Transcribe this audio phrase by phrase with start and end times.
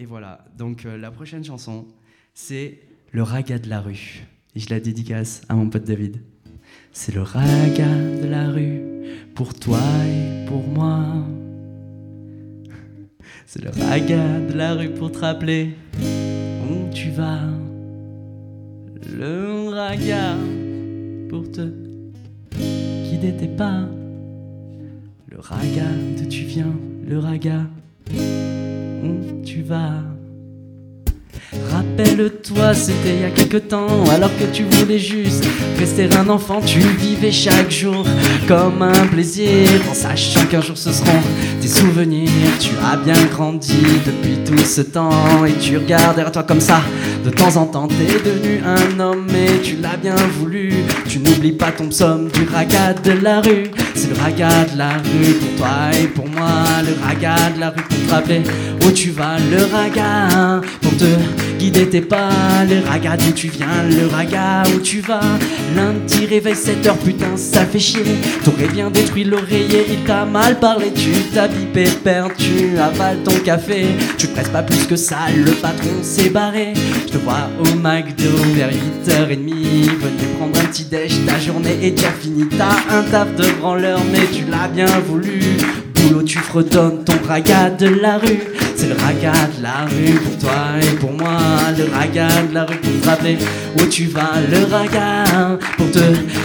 [0.00, 1.84] et voilà, donc euh, la prochaine chanson,
[2.32, 2.78] c'est
[3.12, 4.26] Le raga de la rue.
[4.56, 6.22] Et je la dédicace à mon pote David.
[6.90, 8.80] C'est le raga de la rue
[9.34, 11.04] pour toi et pour moi.
[13.46, 17.42] C'est le raga de la rue pour te rappeler où tu vas.
[19.12, 20.34] Le raga
[21.28, 21.70] pour te
[22.56, 23.86] guider tes pas.
[25.28, 26.72] Le raga d'où tu viens,
[27.06, 27.66] le raga
[29.52, 30.04] tu vas.
[31.72, 35.44] Rappelle-toi, c'était il y a quelque temps, alors que tu voulais juste
[35.76, 38.06] rester un enfant, tu vivais chaque jour
[38.46, 41.20] comme un plaisir, en sachant qu'un jour ce seront
[41.60, 42.30] tes souvenirs.
[42.60, 46.80] Tu as bien grandi depuis tout ce temps, et tu regardes derrière toi comme ça.
[47.24, 50.72] De temps en temps, t'es devenu un homme, et tu l'as bien voulu.
[51.08, 53.64] Tu n'oublies pas ton psaume du raga de la rue.
[53.96, 56.64] C'est le raga de la rue pour toi et pour moi.
[56.86, 58.42] Le raga de la rue pour te rappeler
[58.84, 59.36] où tu vas.
[59.50, 61.04] Le raga pour te
[61.58, 62.30] guider tes pas.
[62.68, 63.84] Le raga d'où tu viens.
[63.88, 65.20] Le raga où tu vas.
[65.76, 68.02] Lundi réveil 7 heures, putain, ça fait chier.
[68.44, 70.92] T'aurais bien détruit l'oreiller, il t'a mal parlé.
[70.92, 73.86] Tu t'habilles pépère, tu avales ton café.
[74.18, 76.72] Tu te presses pas plus que ça, le patron s'est barré.
[77.06, 79.28] Je te vois au McDo vers 8h30.
[79.28, 82.46] Venez prendre un petit déj, ta journée est déjà finie.
[82.58, 85.40] T'as un taf de branleur, mais tu l'as bien voulu.
[86.26, 88.40] Tu fredonnes ton raga de la rue.
[88.76, 91.38] C'est le raga de la rue pour toi et pour moi.
[91.76, 93.38] Le raga de la rue pour te rappeler
[93.76, 94.32] où tu vas.
[94.50, 95.98] Le raga pour te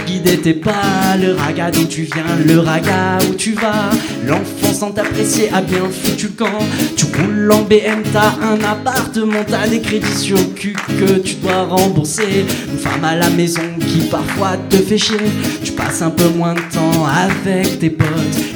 [0.06, 1.16] guider tes pas.
[1.20, 2.24] Le raga d'où tu viens.
[2.46, 3.90] Le raga où tu vas.
[4.26, 6.58] L'enfant sans t'apprécier a bien foutu le camp.
[6.96, 11.64] Tu roules en BM, t'as un appartement, t'as des crédits sur cul que tu dois
[11.64, 12.44] rembourser.
[12.70, 15.16] Une femme à la maison qui parfois te fait chier.
[15.62, 18.06] Tu passes un peu moins de temps avec tes potes.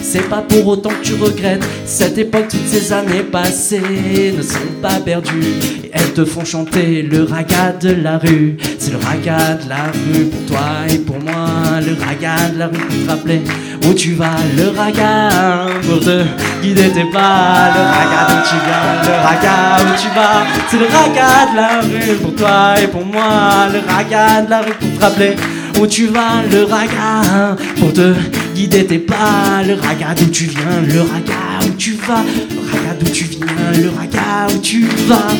[0.02, 4.58] C'est pas pour autant que tu regrettes cette époque, toutes ces années passées ne sont
[4.80, 5.80] pas perdues.
[5.92, 8.56] Elles te font chanter le raga de la rue.
[8.78, 11.80] C'est le raga de la rue pour toi et pour moi.
[11.80, 13.40] Le raga de la rue pour te rappeler
[13.84, 14.36] où tu vas.
[14.56, 16.24] Le raga pour te
[16.62, 17.70] guider tes pas.
[17.74, 18.79] Le raga d'où tu.
[19.04, 20.46] Le raga où tu vas.
[20.68, 23.68] C'est le raga de la rue pour toi et pour moi.
[23.72, 25.36] Le raga de la rue pour te rappeler
[25.80, 26.42] où tu vas.
[26.50, 28.14] Le raga pour te
[28.54, 29.62] guider tes pas.
[29.66, 30.80] Le raga d'où tu viens.
[30.86, 32.24] Le raga où tu vas.
[32.50, 33.82] Le raga d'où tu viens.
[33.82, 35.34] Le raga où tu vas.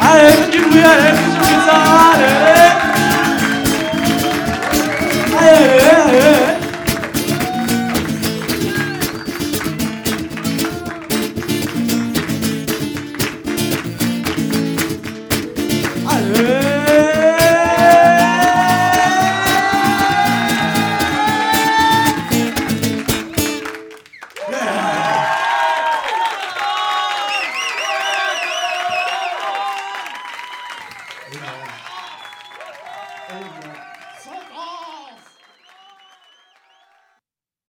[0.00, 2.17] Allez, faites du bruit, allez, faites du ça,
[33.30, 33.97] Amen.